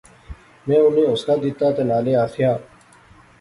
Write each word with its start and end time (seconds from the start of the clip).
میں 0.65 0.79
انیں 0.85 1.07
حوصلہ 1.09 1.33
دتا 1.43 1.67
تہ 1.75 1.83
نالے 1.89 2.13
آخیا 2.25 2.51